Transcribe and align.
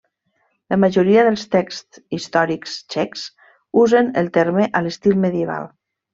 La 0.73 0.77
majoria 0.83 1.25
dels 1.27 1.43
texts 1.55 2.01
històrics 2.17 2.73
txecs 2.95 3.27
usen 3.83 4.11
el 4.23 4.33
terme 4.41 4.67
a 4.81 4.83
l'estil 4.89 5.23
medieval. 5.29 5.71